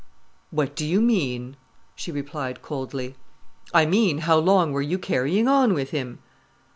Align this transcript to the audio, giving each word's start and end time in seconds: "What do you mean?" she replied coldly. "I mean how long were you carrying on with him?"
"What 0.49 0.75
do 0.75 0.83
you 0.83 0.99
mean?" 0.99 1.57
she 1.93 2.11
replied 2.11 2.63
coldly. 2.63 3.17
"I 3.71 3.85
mean 3.85 4.17
how 4.25 4.37
long 4.39 4.71
were 4.71 4.81
you 4.81 4.97
carrying 4.97 5.47
on 5.47 5.75
with 5.75 5.91
him?" 5.91 6.17